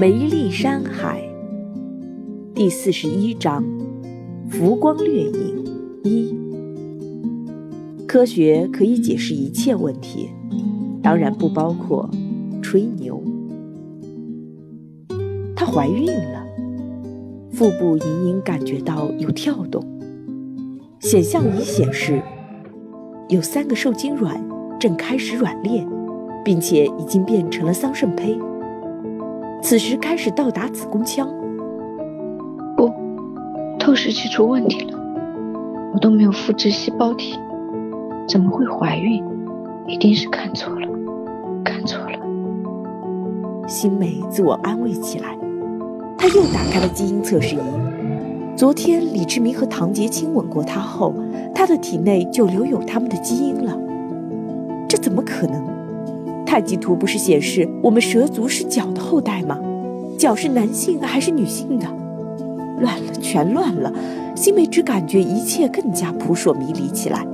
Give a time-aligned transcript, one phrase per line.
[0.00, 1.22] 梅丽山海
[2.54, 3.62] 第四十一章：
[4.48, 5.62] 浮光掠影
[6.02, 6.34] 一。
[8.06, 10.30] 科学可以解释一切问题，
[11.02, 12.08] 当然不包括
[12.62, 13.22] 吹牛。
[15.54, 16.46] 她怀孕了，
[17.52, 19.84] 腹部隐隐感觉到有跳动，
[21.00, 22.22] 显像仪显示
[23.28, 24.42] 有三个受精卵
[24.80, 25.86] 正开始软裂，
[26.42, 28.38] 并且已经变成了桑葚胚。
[29.62, 31.28] 此时开始到达子宫腔。
[32.76, 32.90] 不，
[33.78, 34.98] 透视器出问题了，
[35.92, 37.38] 我都没有复制细胞体，
[38.26, 39.22] 怎么会怀孕？
[39.86, 40.88] 一定是看错了，
[41.64, 42.18] 看错了。
[43.66, 45.36] 新梅自我安慰起来，
[46.16, 47.60] 她又打开了基因测试仪。
[48.56, 51.14] 昨天李志明和唐杰亲吻过她后，
[51.54, 53.76] 她的体内就留有他们的基因了。
[54.88, 55.69] 这怎么可能？
[56.50, 59.56] 太极图不是显示我们蛇族是角的后代吗？
[60.18, 61.86] 角是男性还是女性的？
[62.80, 63.92] 乱了，全乱了。
[64.34, 67.24] 新梅只感觉一切更加扑朔迷离起来。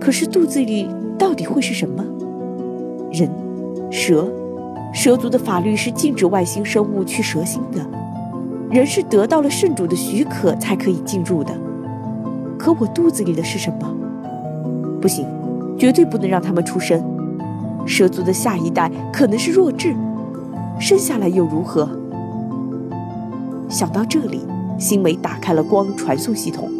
[0.00, 0.88] 可是肚子里
[1.18, 2.04] 到底会是什么？
[3.10, 3.28] 人？
[3.90, 4.24] 蛇？
[4.94, 7.84] 蛇族的法律是禁止外星生物去蛇星的。
[8.70, 11.52] 人是得到了圣主的许可才可以进入的。
[12.56, 13.92] 可我肚子里的是什么？
[15.00, 15.26] 不行，
[15.76, 17.02] 绝对不能让他们出生。
[17.86, 19.94] 蛇族的下一代可能是弱智，
[20.78, 21.88] 生下来又如何？
[23.68, 24.46] 想到这里，
[24.78, 26.70] 新梅打开了光传送系统。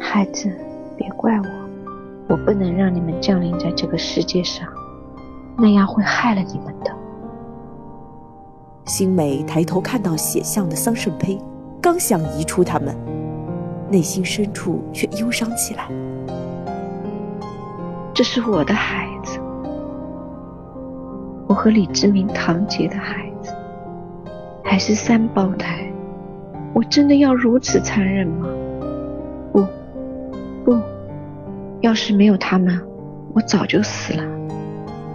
[0.00, 0.50] 孩子，
[0.96, 1.46] 别怪我，
[2.28, 4.66] 我不能让你们降临在这个世界上，
[5.56, 6.90] 那样会害了你们的。
[8.86, 11.38] 新美抬头看到血象的桑葚胚，
[11.82, 12.96] 刚想移出他们，
[13.90, 15.88] 内心深处却忧伤起来。
[18.14, 19.37] 这是我的孩子。
[21.48, 23.56] 我和李志明、堂杰的孩子，
[24.62, 25.90] 还是三胞胎，
[26.74, 28.46] 我真的要如此残忍吗？
[29.50, 29.66] 不，
[30.62, 30.78] 不，
[31.80, 32.78] 要是没有他们，
[33.34, 34.22] 我早就死了。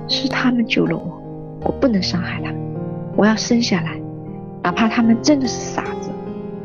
[0.09, 1.21] 是他们救了我，
[1.61, 2.75] 我不能伤害他们，
[3.15, 4.01] 我要生下来，
[4.63, 6.11] 哪怕他们真的是傻子。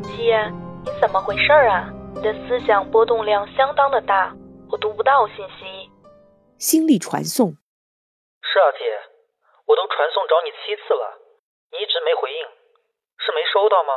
[0.01, 0.49] 七爷，
[0.83, 1.93] 你怎么回事啊？
[2.15, 4.35] 你的思想波动量相当的大，
[4.71, 5.89] 我读不到信息。
[6.57, 7.51] 心力传送。
[7.51, 9.18] 是啊，姐。
[9.69, 11.21] 我都传送找你七次了，
[11.69, 12.41] 你一直没回应，
[13.21, 13.93] 是没收到吗？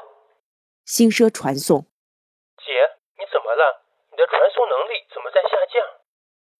[0.84, 1.88] 星奢传送。
[2.60, 2.76] 姐，
[3.16, 3.80] 你怎么了？
[4.12, 5.80] 你的传送能力怎么在下降？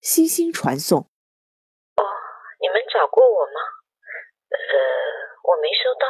[0.01, 1.05] 星星传送。
[1.93, 2.01] 哦，
[2.57, 3.61] 你们找过我吗？
[4.49, 4.57] 呃，
[5.45, 6.09] 我没收到，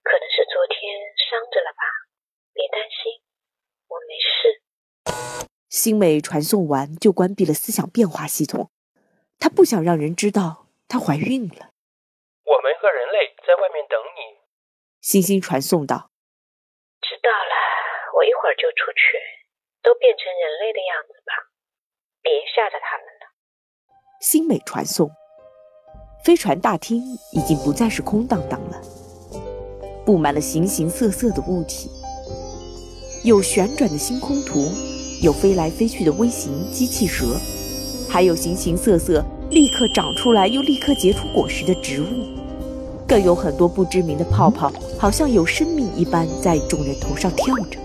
[0.00, 0.80] 可能是昨天
[1.28, 1.84] 伤着了吧。
[2.56, 3.20] 别担心，
[3.92, 4.64] 我没事。
[5.68, 8.72] 星美传送完就关闭了思想变化系统，
[9.38, 11.76] 她不想让人知道她怀孕了。
[12.78, 14.38] 和人类在外面等你。
[15.00, 16.10] 星星传送道
[17.02, 17.54] ：“知道了，
[18.16, 19.18] 我一会儿就出去。
[19.80, 21.32] 都变成人类的样子吧，
[22.20, 23.32] 别吓着他们了。”
[24.20, 25.08] 星美传送。
[26.24, 27.00] 飞船大厅
[27.32, 28.82] 已经不再是空荡荡了，
[30.04, 31.88] 布满了形形色色的物体，
[33.24, 34.68] 有旋转的星空图，
[35.22, 37.38] 有飞来飞去的微型机器蛇，
[38.12, 42.37] 还有形形色色立刻长出来又立刻结出果实的植物。
[43.08, 47.78] 更有很多不知名的泡泡，好像有生命一般在众人头上跳着。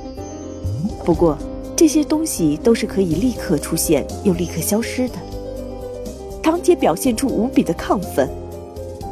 [1.06, 1.38] 不过，
[1.78, 5.16] 这些东西都是可以立刻出现又立刻消失的。
[6.44, 8.30] 堂姐表现出无比的亢奋。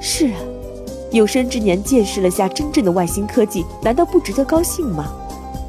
[0.01, 0.39] 是啊，
[1.11, 5.05] 有生之年见识了下真正的外星科技，难道不值得高兴吗？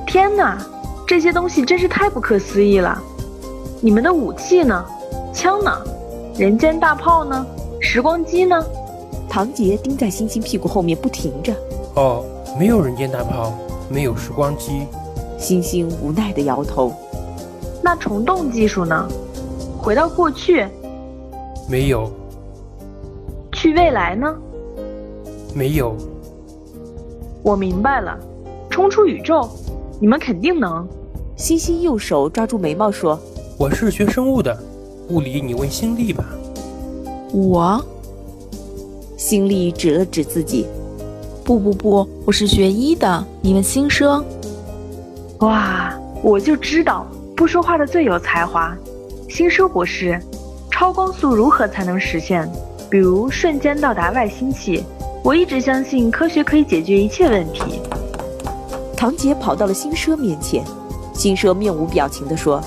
[0.08, 0.58] 天哪，
[1.06, 3.00] 这些东西真是太不可思议了！
[3.80, 4.84] 你们的武器呢？
[5.32, 5.70] 枪呢？
[6.36, 7.46] 人间大炮呢？
[7.80, 8.64] 时光机呢？
[9.28, 11.54] 唐杰盯在星星屁股后面不停着。
[11.94, 12.24] 哦，
[12.58, 13.52] 没有人间大炮，
[13.88, 14.86] 没有时光机。
[15.38, 16.92] 星星无奈地摇头。
[17.82, 19.08] 那虫洞技术呢？
[19.78, 20.66] 回到过去？
[21.68, 22.10] 没有。
[23.52, 24.32] 去未来呢？
[25.54, 25.96] 没有。
[27.42, 28.16] 我明白了，
[28.70, 29.48] 冲出宇宙，
[29.98, 30.86] 你们肯定能。
[31.36, 33.18] 星星右手抓住眉毛说
[33.58, 34.56] ：“我是学生物的，
[35.08, 36.24] 物理你问星力吧。”
[37.34, 37.84] 我。
[39.22, 40.66] 心里指了指自己，
[41.44, 43.24] 不不不，我是学医的。
[43.40, 44.20] 你们新奢，
[45.38, 48.76] 哇，我就知道不说话的最有才华。
[49.28, 50.20] 新奢博士，
[50.72, 52.50] 超光速如何才能实现？
[52.90, 54.82] 比如瞬间到达外星系。
[55.22, 57.80] 我一直相信科学可以解决一切问题。
[58.96, 60.64] 唐杰跑到了新奢面前，
[61.14, 62.60] 新奢面无表情地说：“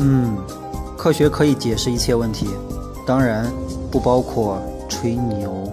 [0.00, 0.36] 嗯，
[0.98, 2.48] 科学可以解释一切问题，
[3.06, 3.46] 当然
[3.92, 5.72] 不包括吹牛。”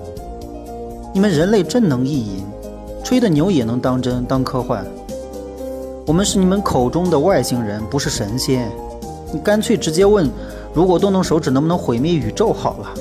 [1.14, 2.46] 你们人类真能意淫，
[3.04, 4.86] 吹的牛也能当真当科幻。
[6.06, 8.72] 我们是你们口中的外星人，不是神仙。
[9.34, 10.30] 你干脆直接问，
[10.74, 12.94] 如果动动手指能不能毁灭宇宙好了。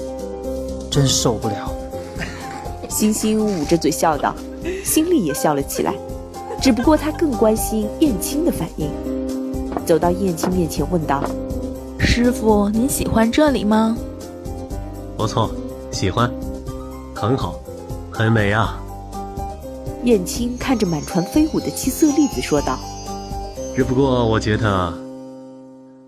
[0.90, 1.70] 真受不了。
[2.88, 4.34] 星星捂着嘴笑道，
[4.82, 5.92] 心里也笑了起来，
[6.60, 8.88] 只不过他更关心燕青的反应。
[9.84, 11.22] 走到燕青面前问道
[12.00, 13.96] ：“师傅，您喜欢这里吗
[15.18, 15.50] ？”“不错，
[15.90, 16.32] 喜欢，
[17.14, 17.60] 很好，
[18.16, 18.80] 很美啊。”
[20.04, 22.78] 燕青看着满船飞舞的七色粒子说道。
[23.74, 24.94] 只不过我觉得，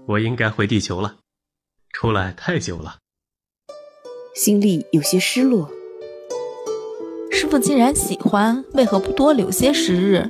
[0.06, 1.16] 我应该回地球了，
[1.92, 2.96] 出来太久了，
[4.34, 5.68] 心里有些失落。
[7.30, 10.26] 师傅既然喜欢，为何不多留些时日？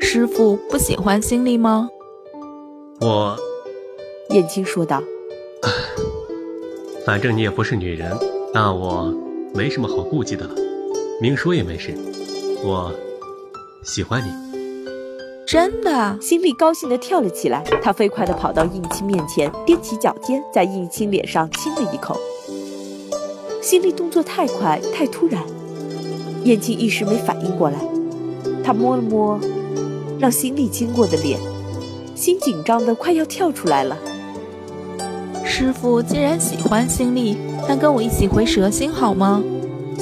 [0.00, 1.88] 师傅不喜欢心力吗？
[3.00, 3.38] 我，
[4.30, 5.00] 燕青说道。
[7.06, 8.18] 反正你也不是女人，
[8.52, 9.14] 那我
[9.54, 10.54] 没什么好顾忌的了，
[11.22, 11.96] 明说也没事。
[12.64, 12.92] 我
[13.84, 14.28] 喜欢你。
[15.46, 17.62] 真的，心里高兴地跳了起来。
[17.80, 22.18] 他飞快地跑到应钦面前，踮起脚尖，在应钦脸上亲了一口。
[23.60, 25.40] 心里动作太快，太突然，
[26.42, 27.78] 燕青一时没反应过来。
[28.64, 29.38] 他摸了摸
[30.18, 31.38] 让心里经过的脸，
[32.16, 33.96] 心紧张的快要跳出来了。
[35.44, 37.36] 师傅既然喜欢心力，
[37.68, 39.40] 那跟我一起回蛇星好吗？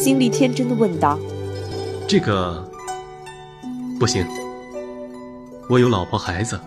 [0.00, 1.18] 心里天真的问道。
[2.08, 2.66] 这个
[3.98, 4.26] 不行。
[5.68, 6.58] 我有老婆孩子，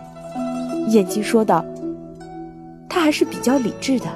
[0.90, 1.64] 燕姬说道。
[2.88, 4.06] 他还是比较理智的。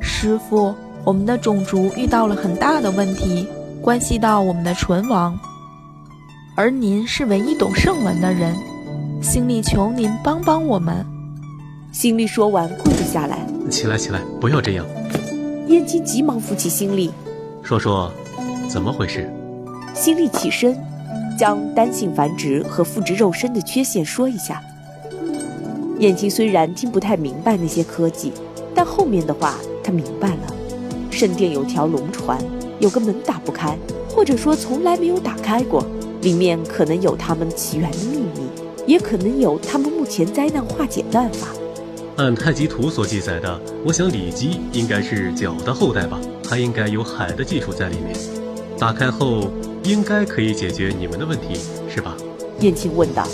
[0.00, 3.46] 师傅，我们的种族遇到了很大的问题，
[3.82, 5.38] 关系到我们的存亡。
[6.56, 8.56] 而您是唯一懂圣文的人，
[9.20, 11.04] 心里求您帮帮我们。
[11.92, 13.46] 心里说完，跪了下来。
[13.68, 14.86] 起来，起来，不要这样。
[15.68, 17.10] 燕青急忙扶起心力，
[17.62, 18.10] 说说
[18.70, 19.28] 怎么回事。
[19.94, 20.76] 心力起身。
[21.38, 24.62] 将单性繁殖和复制肉身的缺陷说一下。
[25.98, 28.30] 燕青虽然听不太明白那些科技，
[28.74, 30.54] 但后面的话他明白了。
[31.10, 32.38] 圣殿有条龙船，
[32.78, 33.74] 有个门打不开，
[34.06, 35.82] 或者说从来没有打开过，
[36.20, 38.42] 里面可能有他们起源的秘密，
[38.86, 41.48] 也可能有他们目前灾难化解办法。
[42.18, 48.14] 按太极图所记载的，我想李基应该是角的后代吧，他应该有海的技术在里面。
[48.80, 49.44] 打开后。
[49.82, 52.14] 应该可以解决你们的问题，是吧？
[52.60, 53.26] 燕青问道。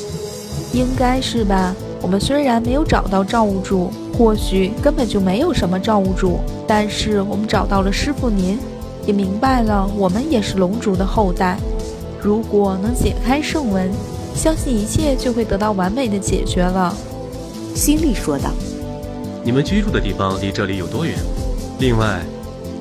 [0.73, 1.75] 应该是吧。
[2.01, 8.61] 我们虽然没有找到造物主，或许根本就没有什么造物主，但是我们找到了师傅您，
[9.05, 11.59] 也明白了我们也是龙族的后代。
[12.23, 13.91] 如果能解开圣文，
[14.37, 16.95] 相信一切就会得到完美的解决了。
[17.75, 18.53] 心里说道。
[19.43, 21.19] 你们居住的地方离这里有多远？
[21.81, 22.21] 另外，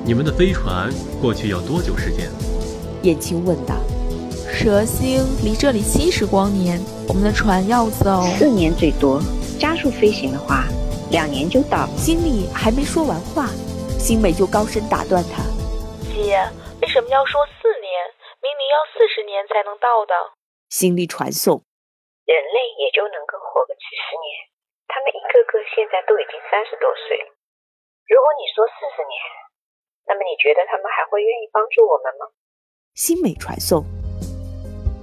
[0.04, 0.88] 你们的飞船
[1.20, 2.30] 过去要多久时间？
[3.02, 3.74] 燕青问道
[4.50, 9.20] ：“蛇星离这里七十光年，我们的船要走四年最多。
[9.58, 10.66] 加速飞行的话，
[11.10, 13.46] 两年就到。”心里还没说完话，
[13.96, 15.44] 新美就高声打断他
[16.10, 16.36] ：“姐，
[16.82, 17.88] 为什么要说四年？
[18.42, 20.14] 明明要四十年才能到的。”
[20.70, 21.62] 心力传送
[22.26, 24.28] ：“人类也就能够活个几十年，
[24.90, 27.18] 他们一个个现在都已经三十多岁。
[28.10, 29.14] 如果你说四十年，
[30.10, 32.26] 那么你觉得他们还会愿意帮助我们吗？”
[32.96, 33.84] 新美传送，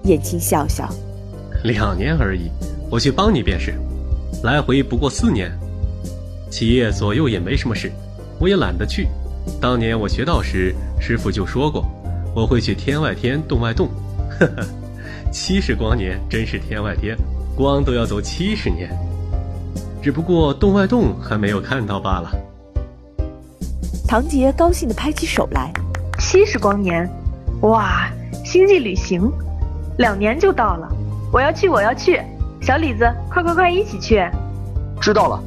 [0.06, 0.90] 燕青笑笑，
[1.64, 2.50] 两年而已，
[2.90, 3.76] 我去帮你便是，
[4.42, 5.52] 来回不过四年，
[6.50, 7.92] 企业左右也没什么事，
[8.40, 9.08] 我也懒得去。
[9.62, 11.86] 当年我学道时，师傅就说过，
[12.36, 13.88] 我会去天外天，洞外洞。
[14.40, 14.66] 呵呵，
[15.32, 17.16] 七十光年真是天外天，
[17.56, 18.90] 光都要走七十年，
[20.02, 22.32] 只不过洞外洞还没有看到罢了。
[24.08, 25.72] 唐杰高兴地拍起手来，
[26.18, 27.08] 七十光年。
[27.64, 28.10] 哇，
[28.44, 29.32] 星际旅行，
[29.98, 30.90] 两年就到了，
[31.32, 32.22] 我要去，我要去，
[32.62, 34.22] 小李子，快快快，一起去！
[35.00, 35.42] 知道了，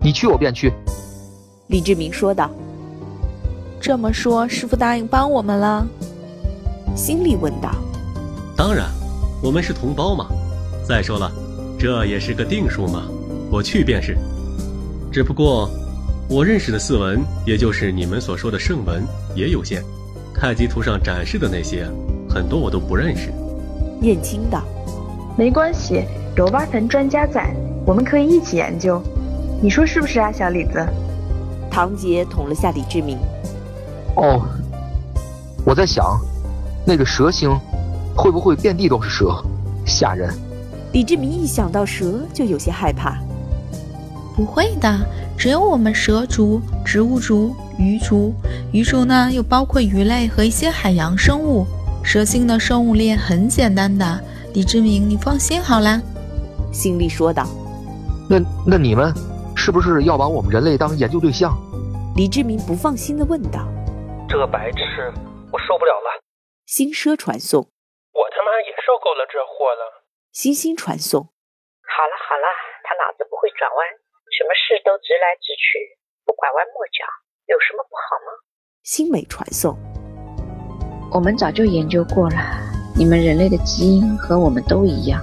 [0.00, 0.72] 你去我便去。
[1.66, 2.50] 李志明说道。
[3.78, 5.86] 这么说，师傅答应帮我们了？
[6.96, 7.70] 心里问道。
[8.56, 8.86] 当然，
[9.42, 10.28] 我们是同胞嘛。
[10.88, 11.30] 再说了，
[11.78, 13.02] 这也是个定数嘛。
[13.50, 14.16] 我去便是。
[15.12, 15.68] 只不过，
[16.26, 19.84] 我认识的四文，也就是你们所说的圣文，也有限。
[20.40, 21.86] 太极图上展示的那些，
[22.26, 23.30] 很多我都不认识。
[24.00, 24.62] 燕青道
[25.36, 26.02] ：“没关系，
[26.34, 27.54] 有挖坟专家在，
[27.84, 29.02] 我们可以一起研究。
[29.60, 30.82] 你说是不是啊，小李子？”
[31.70, 33.18] 唐杰捅了下李志明。
[34.16, 34.40] 哦，
[35.62, 36.18] 我在想，
[36.86, 37.50] 那个蛇星
[38.16, 39.44] 会不会遍地都是蛇，
[39.84, 40.32] 吓人？
[40.94, 43.18] 李志明一想到蛇就有些害怕。
[44.34, 45.00] 不会的，
[45.36, 47.54] 只有我们蛇族、植物族。
[47.80, 48.34] 鱼族，
[48.74, 51.64] 鱼族呢又包括鱼类和一些海洋生物，
[52.04, 54.04] 蛇星的生物链很简单的，
[54.52, 55.96] 李志明，你放心好啦。
[56.70, 57.48] 辛利说道。
[58.28, 58.36] 那
[58.68, 59.08] 那你们
[59.56, 61.56] 是不是要把我们人类当研究对象？
[62.14, 63.64] 李志明不放心的问道。
[64.28, 65.08] 这个白痴，
[65.50, 66.20] 我受不了了。
[66.66, 67.64] 星奢传送。
[68.12, 70.04] 我他妈也受够了这货了。
[70.36, 71.24] 星星传送。
[71.24, 72.46] 好了好了，
[72.84, 73.80] 他脑子不会转弯，
[74.36, 75.96] 什么事都直来直去，
[76.28, 77.08] 不拐弯抹角，
[77.50, 78.30] 有什么不好吗？
[78.84, 79.74] 星美传送。
[81.10, 82.38] 我们早就研究过了，
[82.94, 85.18] 你们人类的基因和我们都一样，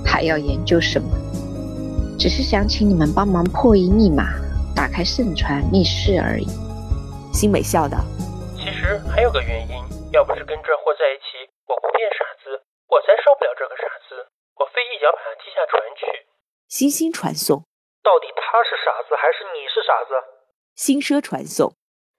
[0.00, 1.12] 还要研究什么？
[2.18, 4.40] 只是想请你们帮忙破译密码，
[4.74, 6.48] 打开圣传密室而已。
[7.28, 8.00] 星美笑道
[8.56, 9.76] ：“其实还有个原因，
[10.16, 12.56] 要不是跟这货在一起，我不变傻子，
[12.88, 14.16] 我才受不了这个傻子，
[14.56, 16.24] 我非一脚把他踢下船去。”
[16.72, 17.68] 星星传送。
[18.00, 20.39] 到底他是傻子还是你是傻子？
[20.80, 21.68] 星奢传送。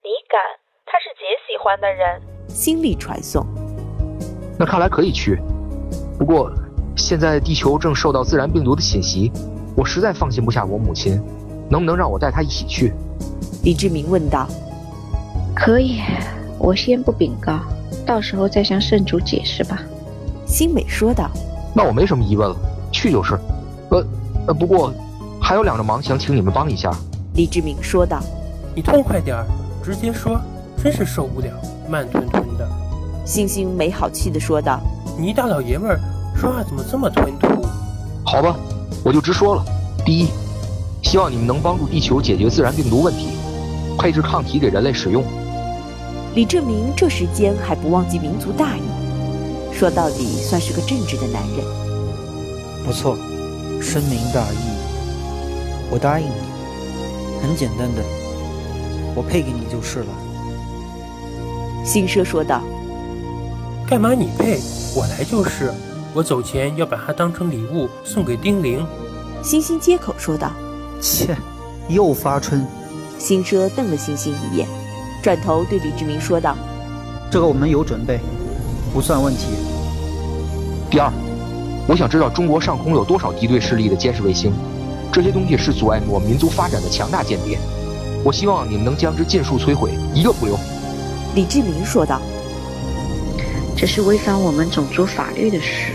[0.03, 0.39] 你敢？
[0.85, 2.21] 他是姐喜欢的人。
[2.47, 3.43] 心力传送，
[4.59, 5.41] 那看来可以去。
[6.19, 6.53] 不过
[6.95, 9.31] 现在地球正受到自然病毒的侵袭，
[9.75, 11.19] 我实在放心不下我母亲，
[11.71, 12.93] 能不能让我带她一起去？
[13.63, 14.47] 李志明问道。
[15.55, 15.99] 可以，
[16.59, 17.61] 我先不禀告，
[18.05, 19.81] 到时候再向圣主解释吧。
[20.45, 21.31] 新美说道。
[21.75, 22.55] 那我没什么疑问了，
[22.91, 23.33] 去就是。
[23.89, 24.05] 呃
[24.49, 24.93] 呃，不过
[25.41, 26.91] 还有两个忙想请你们帮一下。
[27.33, 28.21] 李志明说道。
[28.73, 29.45] 你痛快点儿，
[29.83, 30.39] 直接说，
[30.81, 31.49] 真是受不了。
[31.89, 32.67] 慢吞吞的，
[33.25, 34.79] 星星没好气地说道
[35.19, 35.99] ：“你一大老爷们儿，
[36.33, 37.65] 说话怎么这么吞吐？”
[38.23, 38.55] 好吧，
[39.03, 39.65] 我就直说了。
[40.05, 40.29] 第一，
[41.03, 43.27] 希望你们能帮助地球解决自然病毒问题，
[43.99, 45.21] 配置抗体给人类使用。
[46.33, 48.83] 李志明这时间还不忘记民族大义，
[49.73, 51.65] 说到底算是个正直的男人。
[52.85, 53.17] 不错，
[53.81, 54.57] 深明大义，
[55.91, 56.51] 我答应你。
[57.41, 58.01] 很简单的，
[59.15, 60.07] 我配给你就是了。
[61.83, 62.61] 新奢说道
[63.87, 64.59] ：“干嘛你配？
[64.95, 65.73] 我来就是。
[66.13, 68.85] 我走前要把它当成礼物送给丁玲。”
[69.41, 70.51] 星星接口说道
[71.01, 71.35] ：“切，
[71.87, 72.65] 又发春。”
[73.17, 74.67] 新奢瞪了星星一眼，
[75.23, 76.55] 转头对李志明说道
[77.31, 78.19] ：“这个我们有准备，
[78.93, 79.47] 不算问题。
[80.89, 81.11] 第二，
[81.87, 84.51] 我想知道中国上空有多少敌对势力的监视卫星，
[85.11, 87.57] 这些东西是阻碍我们民族发展的强大间谍。
[88.23, 90.57] 我希望你们能将之尽数摧毁，一个不留。”
[91.35, 92.21] 李志明说道
[93.77, 95.93] ：“这是违反我们种族法律的事。”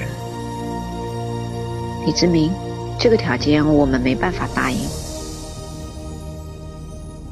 [2.07, 2.53] 李志明，
[2.99, 4.79] 这个条件我们没办法答应。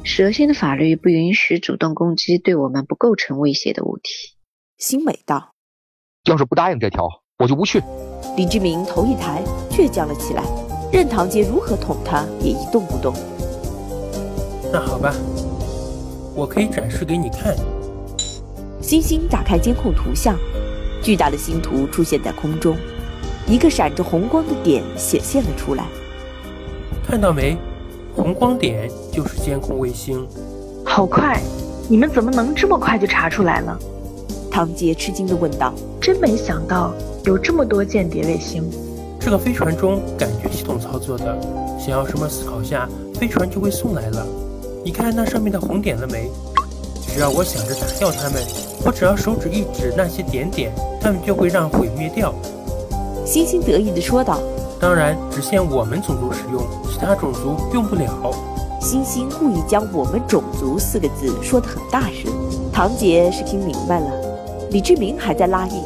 [0.03, 4.35] 蛇仙的法律不允许主动攻击对我们不构成威胁的物体。
[4.77, 5.53] 新美道
[6.29, 7.07] ：“要是不答应这条，
[7.39, 7.81] 我就不去。”
[8.37, 10.43] 李志明头一抬，倔强了起来，
[10.91, 13.13] 任堂杰如何捅他，也一动不动。
[14.75, 15.15] 那好吧，
[16.35, 17.55] 我可以展示给你看。
[18.81, 20.37] 星星打开监控图像，
[21.01, 22.75] 巨大的星图出现在空中，
[23.47, 25.85] 一个闪着红光的点显现了出来。
[27.07, 27.55] 看到没？
[28.13, 30.27] 红光点就是监控卫星。
[30.83, 31.41] 好快！
[31.87, 33.79] 你们怎么能这么快就查出来了？
[34.51, 35.73] 唐杰吃惊地问道。
[36.01, 38.69] 真没想到有这么多间谍卫星。
[39.21, 41.33] 这个飞船中感觉系统操作的，
[41.79, 44.27] 想要什么思考下，飞船就会送来了。
[44.85, 46.29] 你看那上面的红点了没？
[47.07, 48.39] 只要我想着打掉它们，
[48.85, 52.31] 我只要手指一指那些点点，它们就会让毁灭掉。
[53.25, 54.39] 星星得意地说道
[54.79, 58.31] ：“当然，只限我们种族使用，其他种族用不了。”
[58.79, 62.31] 星星故意将“我们种族”四个字说得很大声。
[62.71, 64.07] 唐杰是听明白了，
[64.69, 65.81] 李志明还在拉印。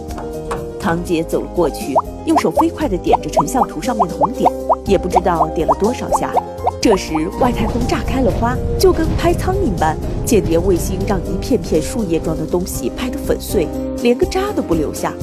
[0.77, 4.51] 唐杰走了过去，用手飞快地点着成像图上面的红点，
[4.85, 6.33] 也不知道点了多少下。
[6.81, 13.67] 这时，外太空炸开了花，就跟拍苍蝇般，间谍卫星让一片片树叶状的东西拍得粉碎，
[14.01, 15.13] 连个渣都不留下。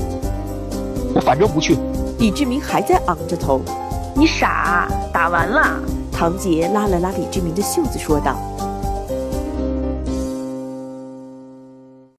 [1.15, 1.79] 我反正不去。
[2.19, 3.61] 李志明还在昂着头。
[4.15, 5.81] 你傻，打完了。
[6.13, 8.37] 唐杰拉了拉李志明的袖子，说道：“